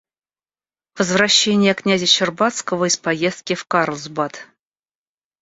Возвращение 0.97 1.75
кн. 1.75 1.95
Щербацкого 1.99 2.85
из 2.85 2.97
поездки 2.97 3.53
в 3.53 3.65
Карлсбад. 3.67 4.47